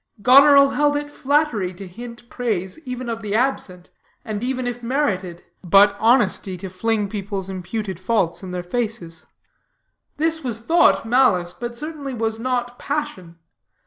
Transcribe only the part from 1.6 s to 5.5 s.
to hint praise even of the absent, and even if merited;